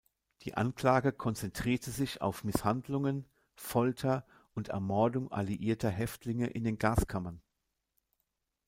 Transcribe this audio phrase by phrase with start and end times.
[0.41, 7.39] Die Anklage konzentrierte sich auf Misshandlungen, Folter und Ermordung alliierter Häftlinge in den Gaskammern.